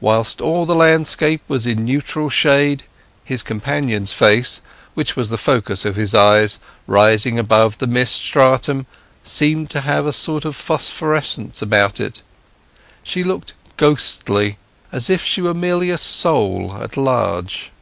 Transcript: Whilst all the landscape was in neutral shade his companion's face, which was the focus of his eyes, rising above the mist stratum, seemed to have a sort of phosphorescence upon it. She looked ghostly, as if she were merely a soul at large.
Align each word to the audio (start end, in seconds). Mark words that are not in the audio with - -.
Whilst 0.00 0.40
all 0.40 0.64
the 0.64 0.76
landscape 0.76 1.40
was 1.48 1.66
in 1.66 1.84
neutral 1.84 2.30
shade 2.30 2.84
his 3.24 3.42
companion's 3.42 4.12
face, 4.12 4.60
which 4.94 5.16
was 5.16 5.28
the 5.28 5.36
focus 5.36 5.84
of 5.84 5.96
his 5.96 6.14
eyes, 6.14 6.60
rising 6.86 7.36
above 7.36 7.78
the 7.78 7.88
mist 7.88 8.14
stratum, 8.14 8.86
seemed 9.24 9.68
to 9.70 9.80
have 9.80 10.06
a 10.06 10.12
sort 10.12 10.44
of 10.44 10.54
phosphorescence 10.54 11.62
upon 11.62 11.94
it. 11.98 12.22
She 13.02 13.24
looked 13.24 13.54
ghostly, 13.76 14.58
as 14.92 15.10
if 15.10 15.24
she 15.24 15.42
were 15.42 15.52
merely 15.52 15.90
a 15.90 15.98
soul 15.98 16.76
at 16.80 16.96
large. 16.96 17.72